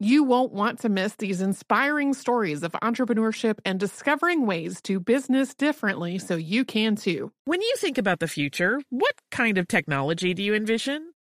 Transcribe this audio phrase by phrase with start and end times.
[0.00, 5.54] You won't want to miss these inspiring stories of entrepreneurship and discovering ways to business
[5.54, 7.32] differently so you can too.
[7.46, 11.14] When you think about the future, what kind of technology do you envision?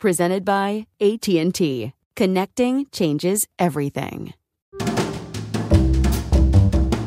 [0.00, 1.92] Presented by AT&T.
[2.14, 4.32] Connecting changes everything.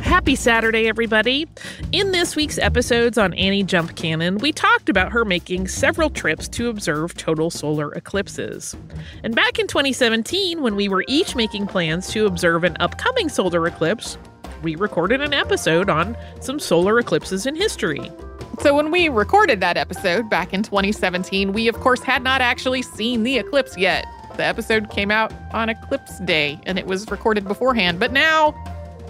[0.01, 1.47] Happy Saturday, everybody.
[1.93, 6.49] In this week's episodes on Annie Jump Cannon, we talked about her making several trips
[6.49, 8.75] to observe total solar eclipses.
[9.23, 13.65] And back in 2017, when we were each making plans to observe an upcoming solar
[13.67, 14.17] eclipse,
[14.63, 18.11] we recorded an episode on some solar eclipses in history.
[18.61, 22.83] So, when we recorded that episode back in 2017, we of course had not actually
[22.83, 24.05] seen the eclipse yet.
[24.37, 28.53] The episode came out on Eclipse Day and it was recorded beforehand, but now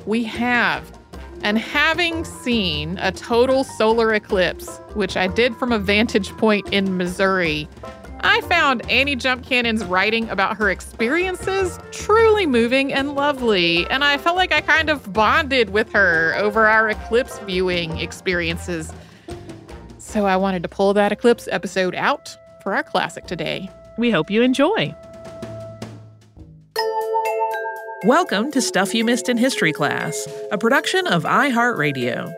[0.06, 0.98] we have.
[1.44, 6.96] And having seen a total solar eclipse, which I did from a vantage point in
[6.96, 7.68] Missouri,
[8.22, 14.18] I found Annie Jump Cannon's writing about her experiences truly moving and lovely, and I
[14.18, 18.94] felt like I kind of bonded with her over our eclipse viewing experiences.
[20.12, 23.70] So I wanted to pull that eclipse episode out for our classic today.
[23.98, 24.94] We hope you enjoy.
[28.04, 32.34] Welcome to Stuff You Missed in History Class, a production of iHeartRadio.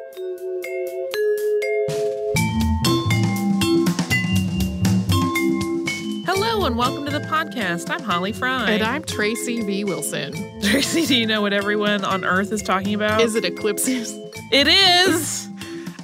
[6.27, 7.89] Hello and welcome to the podcast.
[7.89, 8.69] I'm Holly Fry.
[8.69, 9.83] And I'm Tracy V.
[9.83, 10.61] Wilson.
[10.61, 13.19] Tracy, do you know what everyone on Earth is talking about?
[13.19, 14.15] Is it eclipses?
[14.51, 15.49] It is.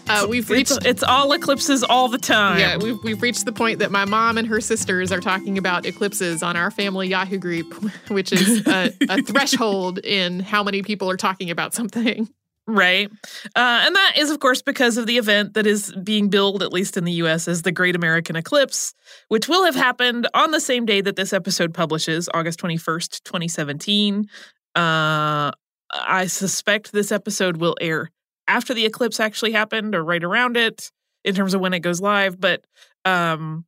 [0.09, 0.71] Uh, we've reached.
[0.71, 2.59] It's, it's all eclipses all the time.
[2.59, 5.85] Yeah, we've, we've reached the point that my mom and her sisters are talking about
[5.85, 7.73] eclipses on our family Yahoo group,
[8.09, 12.27] which is a, a threshold in how many people are talking about something.
[12.67, 13.09] Right.
[13.55, 16.71] Uh, and that is, of course, because of the event that is being billed, at
[16.71, 18.93] least in the US, as the Great American Eclipse,
[19.27, 24.27] which will have happened on the same day that this episode publishes, August 21st, 2017.
[24.75, 25.51] Uh,
[25.91, 28.11] I suspect this episode will air
[28.49, 30.91] after the eclipse actually happened or right around it
[31.23, 32.39] in terms of when it goes live.
[32.39, 32.65] But
[33.05, 33.65] um,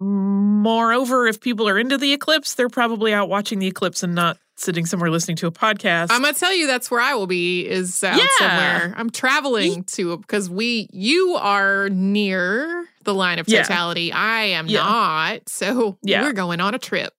[0.00, 4.38] moreover, if people are into the eclipse, they're probably out watching the eclipse and not
[4.56, 6.08] sitting somewhere listening to a podcast.
[6.10, 8.26] I'm gonna tell you that's where I will be is out Yeah.
[8.38, 8.94] somewhere.
[8.96, 13.62] I'm traveling to because we you are near the line of Yeah.
[13.62, 14.12] totality.
[14.12, 14.78] I am Yeah.
[14.84, 15.48] not.
[15.48, 16.22] So Yeah.
[16.22, 17.12] we're going on a trip.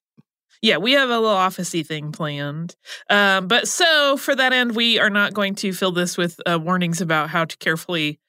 [0.65, 2.75] Yeah, we have a little officey thing planned.
[3.07, 6.57] Um, but so for that end, we are not going to fill this with uh,
[6.59, 8.19] warnings about how to carefully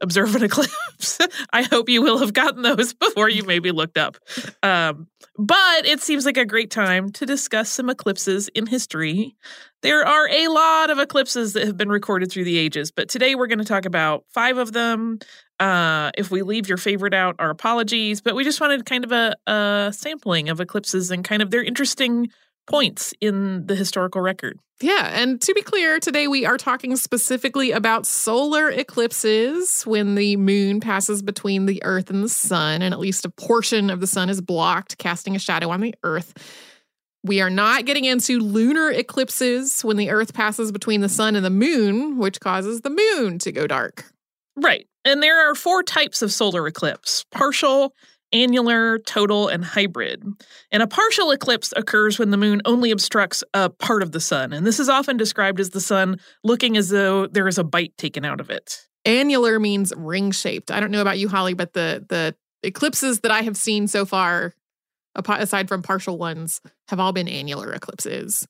[0.00, 1.18] observe an eclipse.
[1.52, 4.16] I hope you will have gotten those before you maybe looked up.
[4.62, 5.08] Um,
[5.38, 9.36] but it seems like a great time to discuss some eclipses in history.
[9.82, 13.34] There are a lot of eclipses that have been recorded through the ages, but today
[13.34, 15.18] we're going to talk about five of them.
[15.58, 18.20] Uh, if we leave your favorite out, our apologies.
[18.20, 21.62] But we just wanted kind of a, a sampling of eclipses and kind of their
[21.62, 22.30] interesting
[22.66, 24.58] points in the historical record.
[24.82, 30.36] Yeah, and to be clear, today we are talking specifically about solar eclipses when the
[30.36, 34.06] moon passes between the earth and the sun, and at least a portion of the
[34.06, 36.32] sun is blocked, casting a shadow on the earth.
[37.22, 41.44] We are not getting into lunar eclipses when the earth passes between the sun and
[41.44, 44.06] the moon, which causes the moon to go dark.
[44.56, 44.86] Right.
[45.04, 47.94] And there are four types of solar eclipse partial,
[48.32, 50.24] annular, total, and hybrid.
[50.70, 54.52] And a partial eclipse occurs when the moon only obstructs a part of the sun.
[54.52, 57.96] And this is often described as the sun looking as though there is a bite
[57.96, 58.86] taken out of it.
[59.04, 60.70] Annular means ring shaped.
[60.70, 64.04] I don't know about you, Holly, but the the eclipses that I have seen so
[64.04, 64.54] far,
[65.14, 68.46] aside from partial ones, have all been annular eclipses.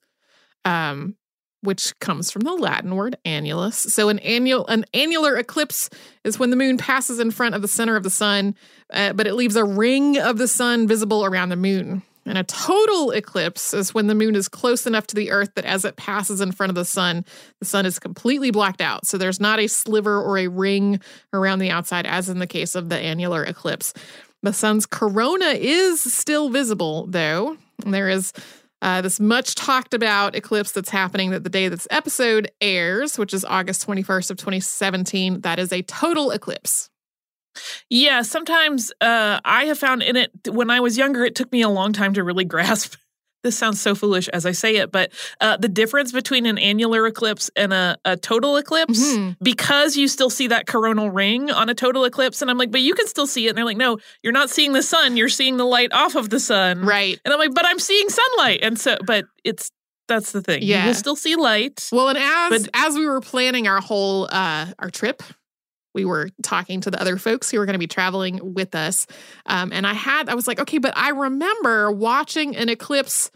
[0.65, 1.15] Um,
[1.61, 3.75] which comes from the Latin word annulus.
[3.75, 5.89] So an annual an annular eclipse
[6.23, 8.55] is when the moon passes in front of the center of the sun,
[8.91, 12.03] uh, but it leaves a ring of the sun visible around the moon.
[12.25, 15.65] And a total eclipse is when the moon is close enough to the earth that
[15.65, 17.25] as it passes in front of the sun,
[17.59, 19.07] the sun is completely blacked out.
[19.07, 20.99] So there's not a sliver or a ring
[21.33, 23.93] around the outside, as in the case of the annular eclipse.
[24.43, 27.57] The sun's corona is still visible, though.
[27.85, 28.33] There is
[28.81, 33.33] uh, this much talked about eclipse that's happening that the day this episode airs, which
[33.33, 36.89] is August 21st of 2017, that is a total eclipse.
[37.89, 41.61] Yeah, sometimes uh, I have found in it when I was younger, it took me
[41.61, 42.95] a long time to really grasp
[43.43, 47.07] this sounds so foolish as I say it, but uh, the difference between an annular
[47.07, 49.31] eclipse and a, a total eclipse, mm-hmm.
[49.41, 52.41] because you still see that coronal ring on a total eclipse.
[52.41, 53.49] And I'm like, but you can still see it.
[53.49, 55.17] And they're like, no, you're not seeing the sun.
[55.17, 56.85] You're seeing the light off of the sun.
[56.85, 57.19] Right.
[57.25, 58.59] And I'm like, but I'm seeing sunlight.
[58.61, 59.71] And so, but it's,
[60.07, 60.61] that's the thing.
[60.63, 60.81] Yeah.
[60.81, 61.87] You will still see light.
[61.91, 65.23] Well, and as, but, as we were planning our whole, uh, our trip,
[65.93, 69.07] we were talking to the other folks who were going to be traveling with us.
[69.45, 73.31] Um, and I had, I was like, okay, but I remember watching an eclipse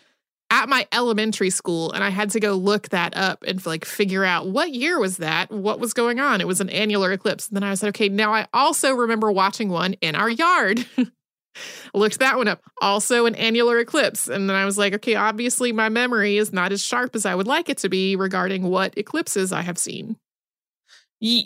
[0.52, 4.24] at my elementary school and I had to go look that up and like figure
[4.24, 5.52] out what year was that?
[5.52, 6.40] What was going on?
[6.40, 7.48] It was an annular eclipse.
[7.48, 10.86] And then I like, okay, now I also remember watching one in our yard.
[11.94, 12.62] looked that one up.
[12.82, 14.28] Also an annular eclipse.
[14.28, 17.36] And then I was like, okay, obviously my memory is not as sharp as I
[17.36, 20.18] would like it to be regarding what eclipses I have seen.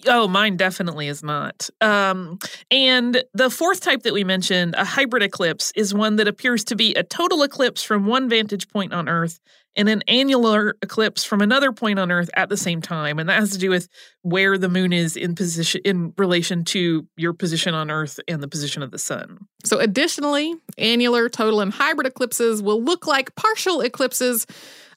[0.08, 1.70] Oh, mine definitely is not.
[1.80, 2.40] Um,
[2.70, 6.76] and the fourth type that we mentioned, a hybrid eclipse, is one that appears to
[6.76, 9.40] be a total eclipse from one vantage point on Earth
[9.76, 13.20] and an annular eclipse from another point on Earth at the same time.
[13.20, 13.88] And that has to do with
[14.24, 18.48] where the moon is in position in relation to your position on Earth and the
[18.48, 19.48] position of the sun.
[19.64, 24.46] So, additionally, annular, total, and hybrid eclipses will look like partial eclipses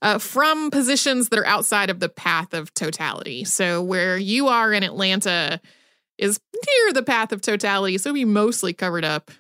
[0.03, 3.45] uh, from positions that are outside of the path of totality.
[3.45, 5.61] So, where you are in Atlanta
[6.19, 9.31] is near the path of totality, so we mostly covered up.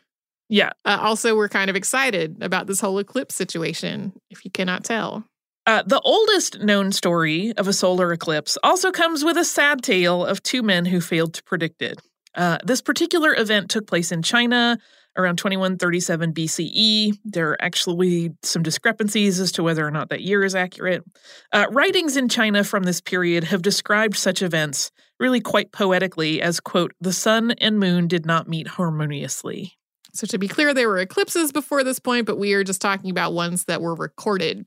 [0.49, 0.71] Yeah.
[0.85, 5.25] Uh, also, we're kind of excited about this whole eclipse situation, if you cannot tell.
[5.67, 10.25] Uh, the oldest known story of a solar eclipse also comes with a sad tale
[10.25, 12.01] of two men who failed to predict it.
[12.35, 14.79] Uh, this particular event took place in China
[15.17, 17.19] around 2137 BCE.
[17.25, 21.05] There are actually some discrepancies as to whether or not that year is accurate.
[21.53, 26.61] Uh, writings in China from this period have described such events really quite poetically as,
[26.61, 29.75] quote, the sun and moon did not meet harmoniously.
[30.15, 33.11] So, to be clear, there were eclipses before this point, but we are just talking
[33.11, 34.67] about ones that were recorded.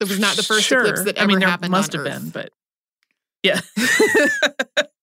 [0.00, 0.80] It was not the first sure.
[0.80, 1.70] eclipse that ever I mean, there happened.
[1.70, 2.20] Must have Earth.
[2.20, 2.50] been, but
[3.42, 3.60] yeah.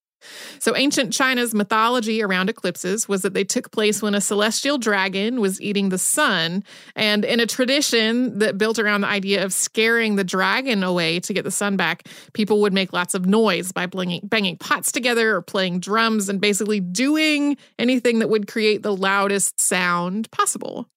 [0.60, 5.42] So, ancient China's mythology around eclipses was that they took place when a celestial dragon
[5.42, 6.64] was eating the sun.
[6.96, 11.34] And in a tradition that built around the idea of scaring the dragon away to
[11.34, 15.36] get the sun back, people would make lots of noise by banging, banging pots together
[15.36, 20.88] or playing drums and basically doing anything that would create the loudest sound possible.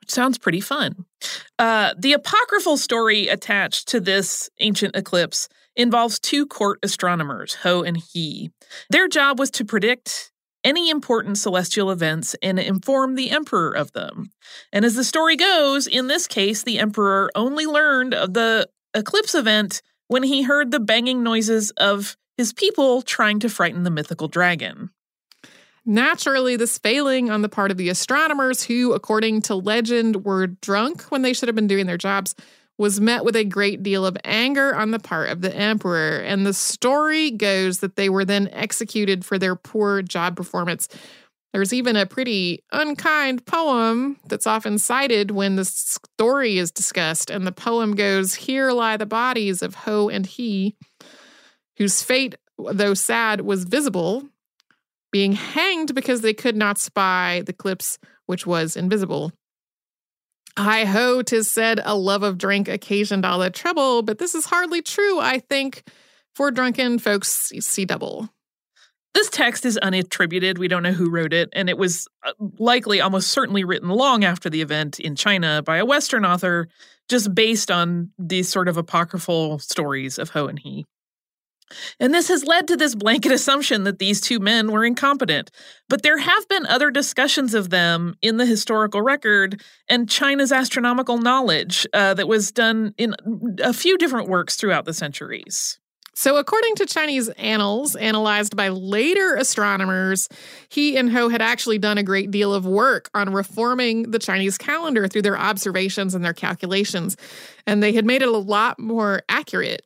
[0.00, 1.06] Which sounds pretty fun.
[1.58, 7.96] Uh, the apocryphal story attached to this ancient eclipse involves two court astronomers, Ho and
[7.96, 8.50] He.
[8.90, 10.30] Their job was to predict
[10.64, 14.30] any important celestial events and inform the emperor of them.
[14.72, 19.34] And as the story goes, in this case, the emperor only learned of the eclipse
[19.34, 24.28] event when he heard the banging noises of his people trying to frighten the mythical
[24.28, 24.90] dragon.
[25.86, 31.02] Naturally, this failing on the part of the astronomers, who, according to legend, were drunk
[31.04, 32.34] when they should have been doing their jobs,
[32.78, 36.18] was met with a great deal of anger on the part of the emperor.
[36.18, 40.88] And the story goes that they were then executed for their poor job performance.
[41.52, 47.30] There's even a pretty unkind poem that's often cited when the story is discussed.
[47.30, 50.76] And the poem goes Here lie the bodies of Ho and He,
[51.76, 54.28] whose fate, though sad, was visible,
[55.12, 59.30] being hanged because they could not spy the clips which was invisible.
[60.56, 64.46] Hi ho, tis said, a love of drink occasioned all the trouble, but this is
[64.46, 65.82] hardly true, I think,
[66.36, 68.28] for drunken folks see double.
[69.14, 70.58] This text is unattributed.
[70.58, 74.22] We don't know who wrote it, and it was uh, likely almost certainly written long
[74.22, 76.68] after the event in China by a Western author,
[77.08, 80.86] just based on these sort of apocryphal stories of Ho and He.
[81.98, 85.50] And this has led to this blanket assumption that these two men were incompetent.
[85.88, 91.18] But there have been other discussions of them in the historical record and China's astronomical
[91.18, 93.14] knowledge uh, that was done in
[93.62, 95.78] a few different works throughout the centuries.
[96.16, 100.28] So, according to Chinese annals, analyzed by later astronomers,
[100.68, 104.56] he and Ho had actually done a great deal of work on reforming the Chinese
[104.56, 107.16] calendar through their observations and their calculations.
[107.66, 109.84] And they had made it a lot more accurate.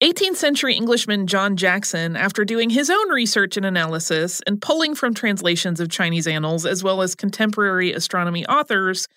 [0.00, 5.12] 18th century Englishman John Jackson, after doing his own research and analysis and pulling from
[5.12, 9.08] translations of Chinese annals as well as contemporary astronomy authors,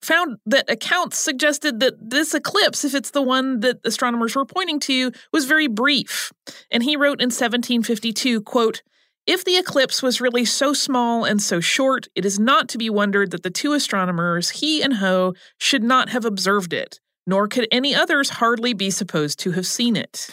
[0.00, 4.80] found that accounts suggested that this eclipse, if it's the one that astronomers were pointing
[4.80, 6.32] to, was very brief.
[6.70, 8.80] And he wrote in 1752, quote,
[9.26, 12.88] if the eclipse was really so small and so short, it is not to be
[12.88, 17.68] wondered that the two astronomers, he and Ho, should not have observed it, nor could
[17.70, 20.30] any others hardly be supposed to have seen it.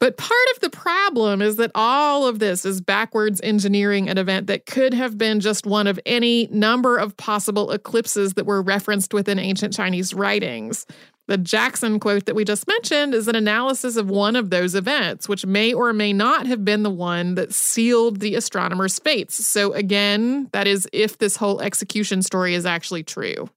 [0.00, 4.46] But part of the problem is that all of this is backwards engineering an event
[4.46, 9.12] that could have been just one of any number of possible eclipses that were referenced
[9.12, 10.86] within ancient Chinese writings.
[11.26, 15.28] The Jackson quote that we just mentioned is an analysis of one of those events,
[15.28, 19.46] which may or may not have been the one that sealed the astronomer's fates.
[19.46, 23.50] So, again, that is if this whole execution story is actually true.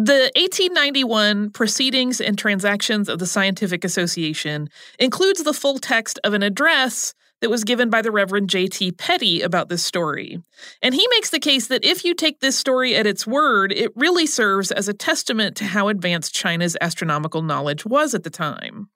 [0.00, 6.44] The 1891 Proceedings and Transactions of the Scientific Association includes the full text of an
[6.44, 8.92] address that was given by the Reverend J.T.
[8.92, 10.40] Petty about this story.
[10.82, 13.90] And he makes the case that if you take this story at its word, it
[13.96, 18.90] really serves as a testament to how advanced China's astronomical knowledge was at the time.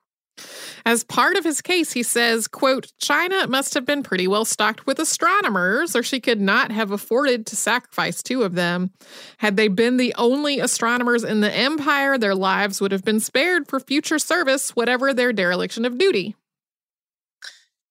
[0.85, 4.85] As part of his case, he says, quote, China must have been pretty well stocked
[4.85, 8.91] with astronomers, or she could not have afforded to sacrifice two of them.
[9.37, 13.67] Had they been the only astronomers in the empire, their lives would have been spared
[13.67, 16.35] for future service, whatever their dereliction of duty.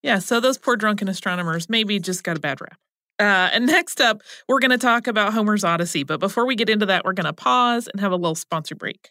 [0.03, 2.77] Yeah, so those poor drunken astronomers maybe just got a bad rap.
[3.21, 6.03] Uh, and next up, we're going to talk about Homer's Odyssey.
[6.03, 8.75] But before we get into that, we're going to pause and have a little sponsor
[8.75, 9.11] break.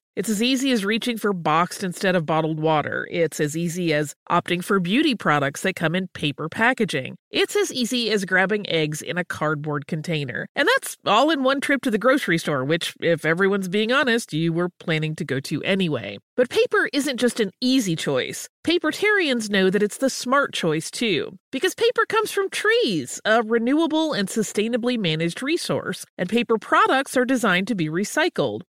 [0.13, 3.07] It's as easy as reaching for boxed instead of bottled water.
[3.09, 7.15] It's as easy as opting for beauty products that come in paper packaging.
[7.29, 10.47] It's as easy as grabbing eggs in a cardboard container.
[10.53, 14.33] And that's all in one trip to the grocery store, which, if everyone's being honest,
[14.33, 16.17] you were planning to go to anyway.
[16.35, 18.49] But paper isn't just an easy choice.
[18.65, 24.11] Papertarians know that it's the smart choice too, because paper comes from trees, a renewable
[24.11, 28.61] and sustainably managed resource, and paper products are designed to be recycled.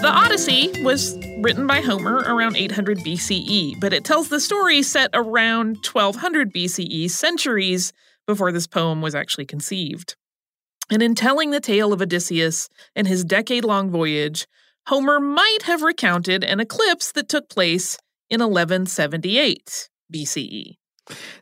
[0.00, 5.10] The Odyssey was written by Homer around 800 BCE, but it tells the story set
[5.14, 7.92] around 1200 BCE, centuries
[8.26, 10.16] before this poem was actually conceived.
[10.90, 14.46] And in telling the tale of Odysseus and his decade long voyage,
[14.86, 17.96] Homer might have recounted an eclipse that took place
[18.28, 20.79] in 1178 BCE.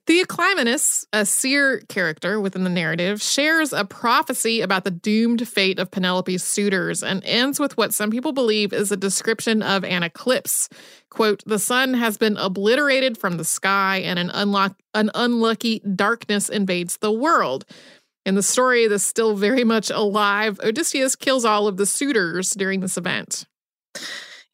[0.06, 5.90] Theoclymenus, a seer character within the narrative, shares a prophecy about the doomed fate of
[5.90, 10.68] Penelope's suitors and ends with what some people believe is a description of an eclipse.
[11.10, 16.48] Quote, the sun has been obliterated from the sky and an, unlock- an unlucky darkness
[16.48, 17.64] invades the world.
[18.26, 22.80] In the story that's still very much alive, Odysseus kills all of the suitors during
[22.80, 23.46] this event.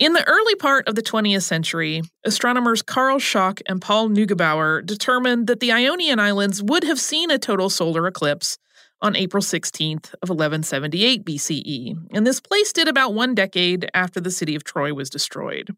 [0.00, 5.46] In the early part of the 20th century, astronomers Carl Schoch and Paul Neugebauer determined
[5.46, 8.58] that the Ionian Islands would have seen a total solar eclipse
[9.00, 14.32] on April 16th of 1178 BCE, and this placed it about one decade after the
[14.32, 15.70] city of Troy was destroyed.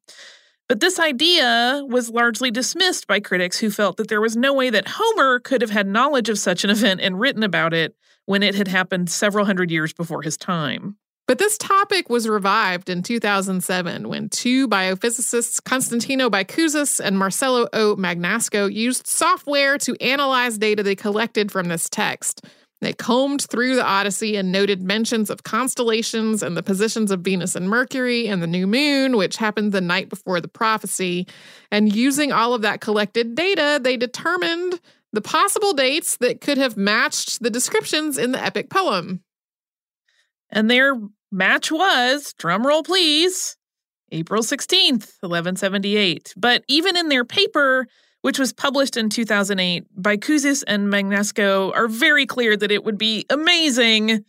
[0.66, 4.70] But this idea was largely dismissed by critics who felt that there was no way
[4.70, 8.42] that Homer could have had knowledge of such an event and written about it when
[8.42, 10.96] it had happened several hundred years before his time.
[11.26, 17.96] But this topic was revived in 2007 when two biophysicists, Constantino Baikouzis and Marcelo O.
[17.96, 22.44] Magnasco, used software to analyze data they collected from this text.
[22.80, 27.56] They combed through the Odyssey and noted mentions of constellations and the positions of Venus
[27.56, 31.26] and Mercury and the new moon, which happened the night before the prophecy.
[31.72, 34.78] And using all of that collected data, they determined
[35.12, 39.22] the possible dates that could have matched the descriptions in the epic poem.
[40.50, 40.94] And their
[41.30, 43.56] match was, drumroll please,
[44.12, 46.34] April 16th, 1178.
[46.36, 47.86] But even in their paper,
[48.22, 53.24] which was published in 2008, Baikouzis and Magnasco are very clear that it would be
[53.30, 54.24] amazing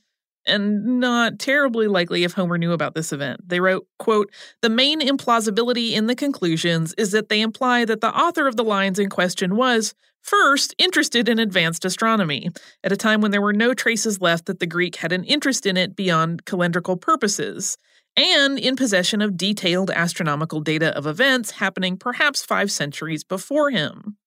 [0.47, 3.41] and not terribly likely if Homer knew about this event.
[3.47, 4.31] They wrote, quote,
[4.61, 8.63] "The main implausibility in the conclusions is that they imply that the author of the
[8.63, 12.49] lines in question was first interested in advanced astronomy
[12.83, 15.65] at a time when there were no traces left that the Greek had an interest
[15.65, 17.77] in it beyond calendrical purposes."
[18.15, 24.17] And in possession of detailed astronomical data of events happening perhaps five centuries before him.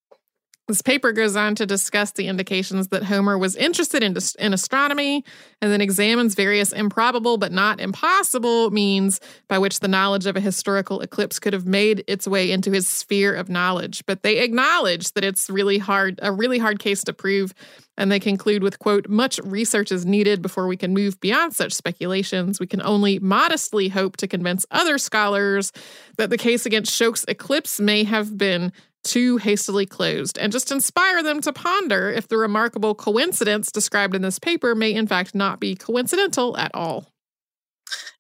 [0.70, 5.24] This paper goes on to discuss the indications that Homer was interested in, in astronomy
[5.61, 10.40] and then examines various improbable but not impossible means by which the knowledge of a
[10.40, 14.04] historical eclipse could have made its way into his sphere of knowledge.
[14.06, 17.52] But they acknowledge that it's really hard, a really hard case to prove.
[17.98, 21.72] And they conclude with, quote, much research is needed before we can move beyond such
[21.72, 22.61] speculations.
[22.61, 25.72] We can only modestly hope to convince other scholars
[26.16, 28.72] that the case against Schoch's eclipse may have been
[29.04, 34.22] too hastily closed and just inspire them to ponder if the remarkable coincidence described in
[34.22, 37.12] this paper may in fact not be coincidental at all.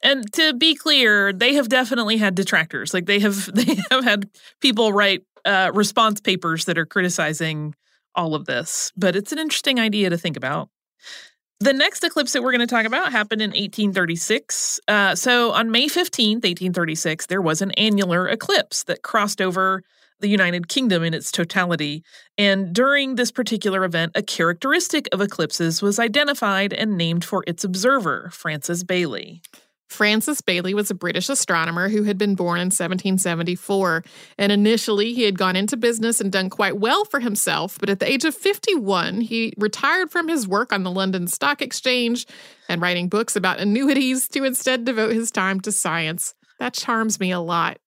[0.02, 2.94] And to be clear, they have definitely had detractors.
[2.94, 7.74] Like they have they have had people write uh, response papers that are criticizing
[8.14, 8.92] all of this.
[8.96, 10.68] But it's an interesting idea to think about.
[11.62, 14.80] The next eclipse that we're going to talk about happened in 1836.
[14.88, 19.82] Uh, so on May 15th, 1836, there was an annular eclipse that crossed over
[20.20, 22.02] the United Kingdom in its totality.
[22.38, 27.64] And during this particular event, a characteristic of eclipses was identified and named for its
[27.64, 29.40] observer, Francis Baily.
[29.90, 34.04] Francis Baily was a British astronomer who had been born in 1774.
[34.38, 37.76] And initially, he had gone into business and done quite well for himself.
[37.78, 41.60] But at the age of 51, he retired from his work on the London Stock
[41.60, 42.26] Exchange
[42.68, 46.34] and writing books about annuities to instead devote his time to science.
[46.60, 47.78] That charms me a lot.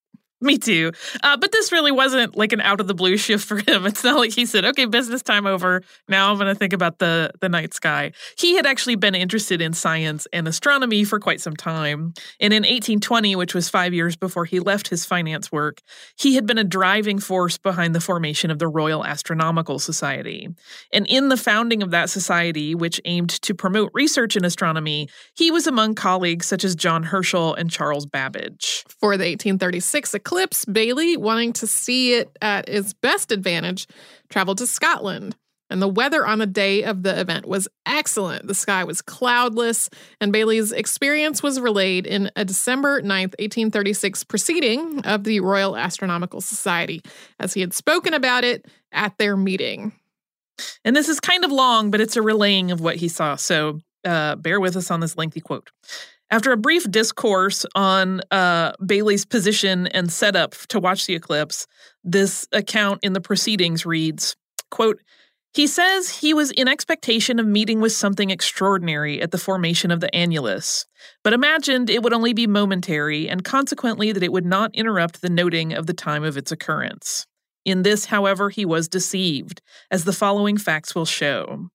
[0.44, 0.92] Me too.
[1.24, 3.86] Uh, but this really wasn't like an out of the blue shift for him.
[3.94, 5.82] It's not like he said, "Okay, business time over.
[6.10, 9.62] Now I'm going to think about the the night sky." He had actually been interested
[9.62, 12.14] in science and astronomy for quite some time.
[12.42, 15.80] And in 1820, which was 5 years before he left his finance work,
[16.18, 20.50] he had been a driving force behind the formation of the Royal Astronomical Society.
[20.92, 25.52] And in the founding of that society, which aimed to promote research in astronomy, he
[25.52, 28.84] was among colleagues such as John Herschel and Charles Babbage.
[29.00, 33.86] For the 1836 eclipse Eclipse, Baily, wanting to see it at its best advantage,
[34.30, 35.36] traveled to Scotland.
[35.70, 38.48] And the weather on the day of the event was excellent.
[38.48, 45.06] The sky was cloudless, and Baily's experience was relayed in a December 9th, 1836 proceeding
[45.06, 47.04] of the Royal Astronomical Society,
[47.40, 49.94] as he had spoken about it at their meeting.
[50.84, 53.36] And this is kind of long, but it's a relaying of what he saw.
[53.36, 55.70] So uh, bear with us on this lengthy quote.
[56.34, 61.68] After a brief discourse on uh, Baily's position and setup to watch the eclipse,
[62.04, 64.36] this account in the proceedings reads,
[64.72, 65.00] quote,
[65.54, 70.00] he says he was in expectation of meeting with something extraordinary at the formation of
[70.00, 70.86] the annulus,
[71.24, 75.30] but imagined it would only be momentary and consequently that it would not interrupt the
[75.30, 77.28] noting of the time of its occurrence.
[77.64, 81.70] In this, however, he was deceived, as the following facts will show.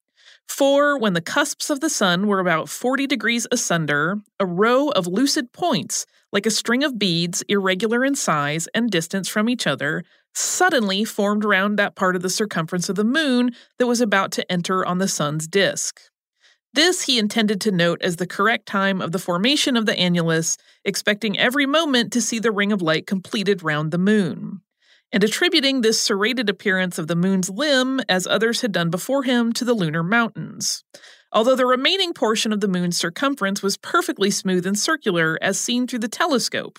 [0.48, 5.06] For when the cusps of the sun were about 40 degrees asunder, a row of
[5.06, 10.02] lucid points, like a string of beads, irregular in size and distance from each other,
[10.34, 14.50] suddenly formed round that part of the circumference of the moon that was about to
[14.50, 16.00] enter on the sun's disk.
[16.72, 20.56] This he intended to note as the correct time of the formation of the annulus,
[20.84, 24.62] expecting every moment to see the ring of light completed round the moon
[25.12, 29.52] and attributing this serrated appearance of the moon's limb, as others had done before him,
[29.52, 30.84] to the lunar mountains.
[31.32, 35.86] Although the remaining portion of the moon's circumference was perfectly smooth and circular as seen
[35.86, 36.78] through the telescope.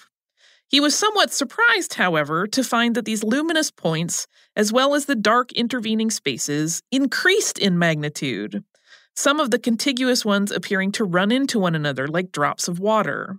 [0.67, 5.15] He was somewhat surprised, however, to find that these luminous points, as well as the
[5.15, 8.63] dark intervening spaces, increased in magnitude,
[9.15, 13.37] some of the contiguous ones appearing to run into one another like drops of water.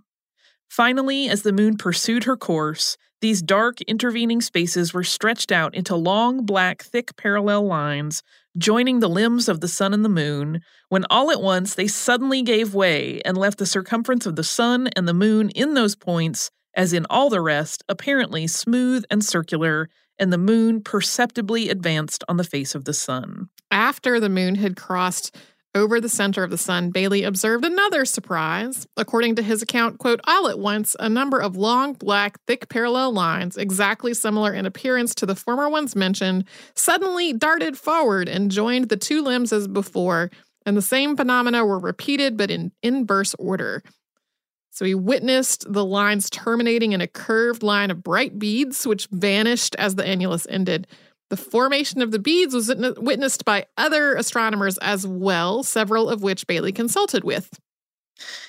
[0.68, 5.94] Finally, as the moon pursued her course, these dark intervening spaces were stretched out into
[5.94, 8.22] long, black, thick parallel lines,
[8.56, 12.42] joining the limbs of the sun and the moon, when all at once they suddenly
[12.42, 16.50] gave way and left the circumference of the sun and the moon in those points,
[16.74, 22.36] as in all the rest, apparently smooth and circular, and the moon perceptibly advanced on
[22.36, 23.48] the face of the sun.
[23.70, 25.34] After the moon had crossed
[25.74, 28.86] over the center of the sun, Baily observed another surprise.
[28.96, 33.12] According to his account, quote, all at once, a number of long, black, thick parallel
[33.12, 38.88] lines, exactly similar in appearance to the former ones mentioned, suddenly darted forward and joined
[38.88, 40.30] the two limbs as before,
[40.66, 43.82] and the same phenomena were repeated but in inverse order.
[44.70, 49.74] So he witnessed the lines terminating in a curved line of bright beads, which vanished
[49.76, 50.86] as the annulus ended.
[51.30, 56.46] The formation of the beads was witnessed by other astronomers as well, several of which
[56.46, 57.58] Baily consulted with.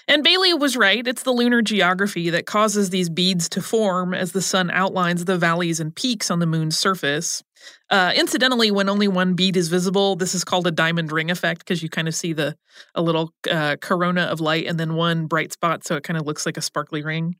[0.07, 1.05] And Baily was right.
[1.07, 5.37] It's the lunar geography that causes these beads to form as the sun outlines the
[5.37, 7.43] valleys and peaks on the moon's surface.
[7.89, 11.59] Uh, incidentally, when only one bead is visible, this is called a diamond ring effect
[11.59, 12.57] because you kind of see the
[12.95, 16.25] a little uh, corona of light and then one bright spot, so it kind of
[16.25, 17.35] looks like a sparkly ring.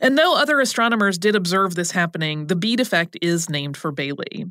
[0.00, 4.50] And though other astronomers did observe this happening, the bead effect is named for Baily.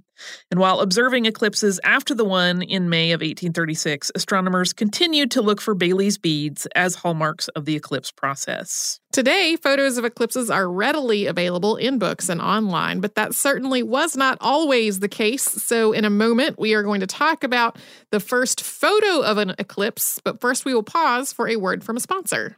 [0.51, 5.59] And while observing eclipses after the one in May of 1836, astronomers continued to look
[5.59, 8.99] for Baily's beads as hallmarks of the eclipse process.
[9.11, 14.15] Today, photos of eclipses are readily available in books and online, but that certainly was
[14.15, 15.43] not always the case.
[15.43, 17.77] So, in a moment, we are going to talk about
[18.11, 21.97] the first photo of an eclipse, but first, we will pause for a word from
[21.97, 22.57] a sponsor.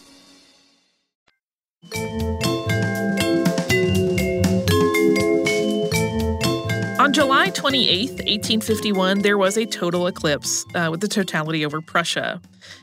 [7.11, 12.39] On July 28, 1851, there was a total eclipse uh, with the totality over Prussia.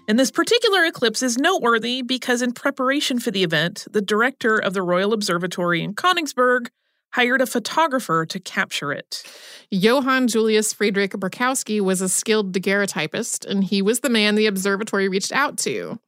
[0.06, 4.74] And this particular eclipse is noteworthy because, in preparation for the event, the director of
[4.74, 6.66] the Royal Observatory in Königsberg
[7.14, 9.22] hired a photographer to capture it.
[9.70, 15.08] Johann Julius Friedrich Berkowski was a skilled daguerreotypist, and he was the man the observatory
[15.08, 15.98] reached out to.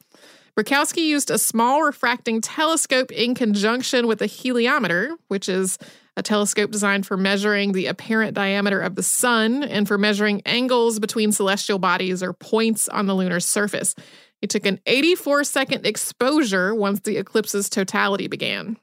[0.55, 5.79] Berkowski used a small refracting telescope in conjunction with a heliometer, which is
[6.17, 10.99] a telescope designed for measuring the apparent diameter of the sun and for measuring angles
[10.99, 13.95] between celestial bodies or points on the lunar surface.
[14.41, 18.77] He took an 84 second exposure once the eclipse's totality began.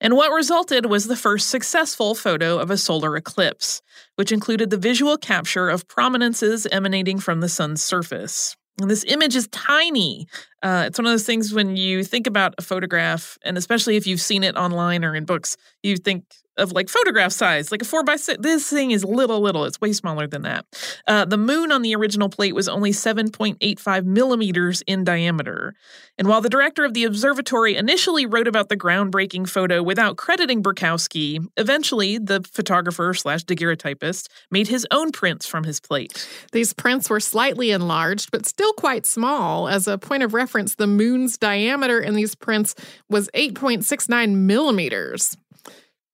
[0.00, 3.82] And what resulted was the first successful photo of a solar eclipse,
[4.14, 8.56] which included the visual capture of prominences emanating from the sun's surface.
[8.80, 10.28] And this image is tiny.
[10.62, 14.06] Uh, it's one of those things when you think about a photograph, and especially if
[14.06, 16.24] you've seen it online or in books, you think
[16.58, 18.38] of like photograph size, like a four by six.
[18.42, 19.64] This thing is little, little.
[19.64, 20.66] It's way smaller than that.
[21.06, 25.74] Uh, the moon on the original plate was only 7.85 millimeters in diameter.
[26.18, 30.62] And while the director of the observatory initially wrote about the groundbreaking photo without crediting
[30.62, 36.28] Berkowski, eventually the photographer slash daguerreotypist made his own prints from his plate.
[36.52, 39.68] These prints were slightly enlarged, but still quite small.
[39.68, 42.74] As a point of reference, the moon's diameter in these prints
[43.08, 45.36] was 8.69 millimeters.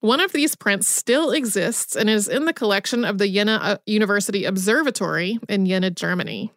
[0.04, 3.76] One of these prints still exists and is in the collection of the Jena uh,
[3.86, 6.52] University Observatory in Jena, Germany.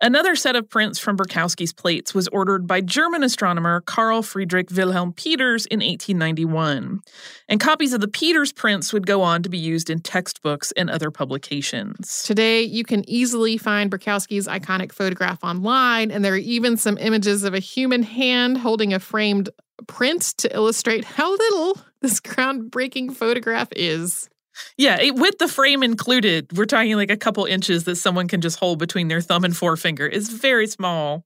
[0.00, 5.12] Another set of prints from Berkowski's plates was ordered by German astronomer Carl Friedrich Wilhelm
[5.12, 7.00] Peters in 1891.
[7.48, 10.90] And copies of the Peters prints would go on to be used in textbooks and
[10.90, 12.22] other publications.
[12.24, 17.44] Today, you can easily find Berkowski's iconic photograph online, and there are even some images
[17.44, 19.50] of a human hand holding a framed
[19.86, 24.28] print to illustrate how little this groundbreaking photograph is.
[24.76, 28.40] Yeah, it, with the frame included, we're talking like a couple inches that someone can
[28.40, 30.06] just hold between their thumb and forefinger.
[30.06, 31.24] It's very small.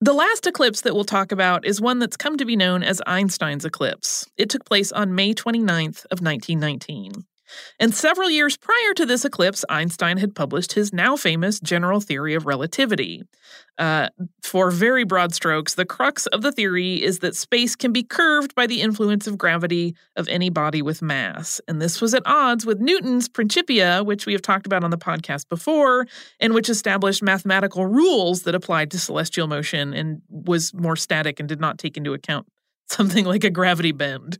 [0.00, 3.00] The last eclipse that we'll talk about is one that's come to be known as
[3.06, 4.26] Einstein's eclipse.
[4.36, 7.24] It took place on May 29th of 1919.
[7.78, 12.34] And several years prior to this eclipse, Einstein had published his now famous general theory
[12.34, 13.22] of relativity.
[13.78, 14.08] Uh,
[14.42, 18.54] for very broad strokes, the crux of the theory is that space can be curved
[18.54, 21.60] by the influence of gravity of any body with mass.
[21.68, 24.98] And this was at odds with Newton's Principia, which we have talked about on the
[24.98, 26.06] podcast before,
[26.40, 31.48] and which established mathematical rules that applied to celestial motion and was more static and
[31.48, 32.46] did not take into account
[32.88, 34.38] something like a gravity bend.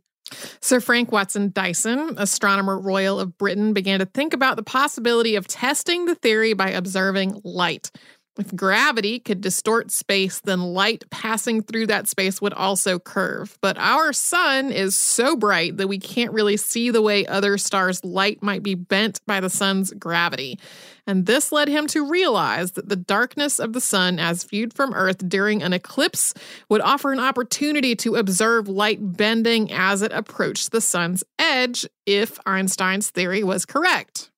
[0.61, 5.47] Sir Frank Watson Dyson, Astronomer Royal of Britain, began to think about the possibility of
[5.47, 7.91] testing the theory by observing light.
[8.37, 13.57] If gravity could distort space, then light passing through that space would also curve.
[13.61, 18.03] But our sun is so bright that we can't really see the way other stars'
[18.05, 20.59] light might be bent by the sun's gravity.
[21.07, 24.93] And this led him to realize that the darkness of the sun, as viewed from
[24.93, 26.33] Earth during an eclipse,
[26.69, 32.37] would offer an opportunity to observe light bending as it approached the sun's edge if
[32.45, 34.29] Einstein's theory was correct.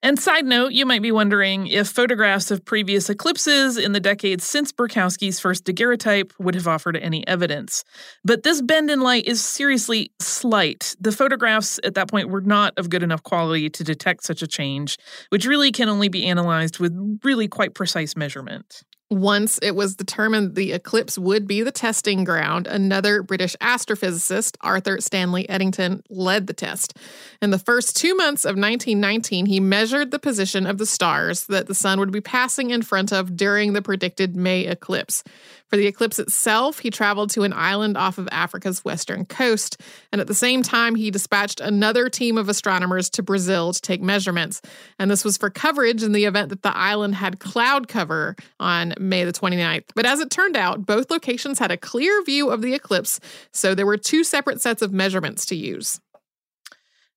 [0.00, 4.44] And side note, you might be wondering if photographs of previous eclipses in the decades
[4.44, 7.82] since Berkowski's first daguerreotype would have offered any evidence.
[8.24, 10.94] But this bend in light is seriously slight.
[11.00, 14.46] The photographs at that point were not of good enough quality to detect such a
[14.46, 14.98] change,
[15.30, 18.84] which really can only be analyzed with really quite precise measurement.
[19.10, 25.00] Once it was determined the eclipse would be the testing ground, another British astrophysicist, Arthur
[25.00, 26.94] Stanley Eddington, led the test.
[27.40, 31.68] In the first two months of 1919, he measured the position of the stars that
[31.68, 35.24] the sun would be passing in front of during the predicted May eclipse.
[35.68, 39.80] For the eclipse itself, he traveled to an island off of Africa's western coast,
[40.12, 44.00] and at the same time, he dispatched another team of astronomers to Brazil to take
[44.00, 44.62] measurements.
[44.98, 48.94] And this was for coverage in the event that the island had cloud cover on
[48.98, 49.84] May the 29th.
[49.94, 53.20] But as it turned out, both locations had a clear view of the eclipse,
[53.52, 56.00] so there were two separate sets of measurements to use.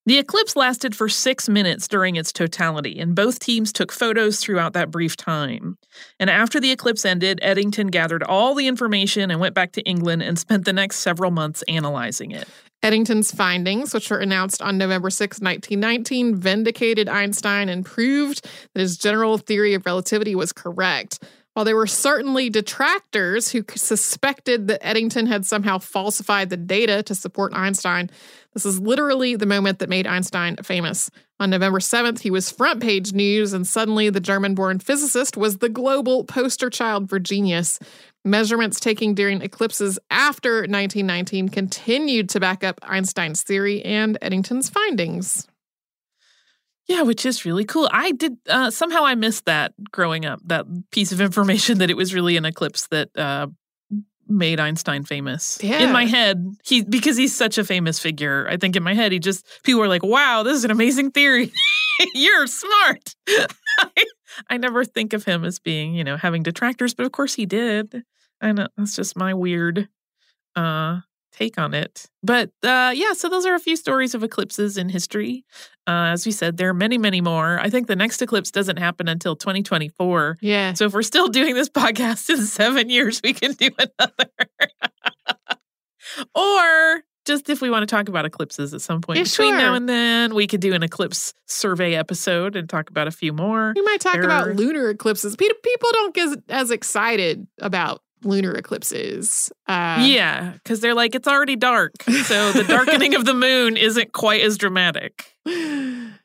[0.08, 4.74] The eclipse lasted for six minutes during its totality, and both teams took photos throughout
[4.74, 5.78] that brief time.
[6.20, 10.24] And after the eclipse ended, Eddington gathered all the information and went back to England
[10.24, 12.48] and spent the next several months analyzing it.
[12.82, 18.98] Eddington's findings, which were announced on November 6, 1919, vindicated Einstein and proved that his
[18.98, 21.20] general theory of relativity was correct.
[21.54, 27.14] While there were certainly detractors who suspected that Eddington had somehow falsified the data to
[27.14, 28.10] support Einstein,
[28.54, 31.12] this is literally the moment that made Einstein famous.
[31.42, 35.58] On November 7th, he was front page news, and suddenly the German born physicist was
[35.58, 37.80] the global poster child for genius.
[38.24, 45.48] Measurements taken during eclipses after 1919 continued to back up Einstein's theory and Eddington's findings.
[46.92, 47.90] Yeah, which is really cool.
[47.92, 50.42] I did uh, somehow I missed that growing up.
[50.46, 53.48] That piece of information that it was really an eclipse that uh,
[54.28, 55.58] made Einstein famous.
[55.64, 55.80] Yeah.
[55.84, 58.46] In my head, he because he's such a famous figure.
[58.50, 61.12] I think in my head, he just people are like, "Wow, this is an amazing
[61.12, 61.52] theory.
[62.14, 63.16] You're smart."
[63.80, 64.06] I,
[64.50, 67.46] I never think of him as being, you know, having detractors, but of course he
[67.46, 68.04] did.
[68.42, 69.88] I know that's just my weird
[70.58, 71.00] uh
[71.32, 72.08] take on it.
[72.24, 75.46] But uh, yeah, so those are a few stories of eclipses in history.
[75.88, 77.60] Uh, as we said, there are many, many more.
[77.60, 80.38] I think the next eclipse doesn't happen until 2024.
[80.42, 80.74] Yeah.
[80.74, 84.30] So if we're still doing this podcast in seven years, we can do another.
[86.36, 89.58] or just if we want to talk about eclipses at some point yeah, between sure.
[89.58, 93.32] now and then, we could do an eclipse survey episode and talk about a few
[93.34, 93.74] more.
[93.76, 95.36] We might talk There about are- lunar eclipses.
[95.36, 99.52] People don't get as excited about lunar eclipses.
[99.68, 101.94] Uh, yeah, because they're like, it's already dark.
[102.04, 105.36] So the darkening of the moon isn't quite as dramatic.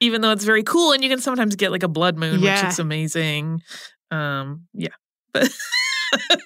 [0.01, 2.63] even though it's very cool and you can sometimes get like a blood moon Yeah.
[2.63, 3.63] which is amazing
[4.11, 4.89] um yeah
[5.33, 5.51] but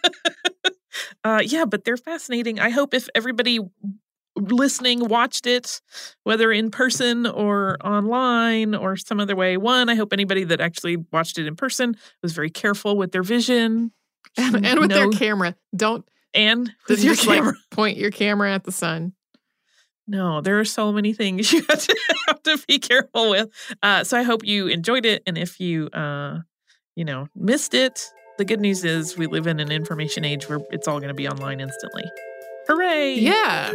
[1.25, 3.59] uh yeah but they're fascinating i hope if everybody
[4.37, 5.81] listening watched it
[6.23, 10.97] whether in person or online or some other way one i hope anybody that actually
[11.13, 13.91] watched it in person was very careful with their vision
[14.37, 15.57] and, and with their camera.
[15.75, 19.13] Don't and with your just, like, camera point your camera at the sun.
[20.07, 23.49] No, there are so many things you have to, have to be careful with.
[23.83, 26.41] Uh, so I hope you enjoyed it, and if you uh,
[26.97, 30.61] you know, missed it, the good news is we live in an information age where
[30.71, 32.05] it's all going to be online instantly.
[32.67, 33.15] Hooray!
[33.15, 33.75] Yeah.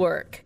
[0.01, 0.45] Work.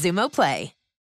[0.00, 0.79] Xumo Play.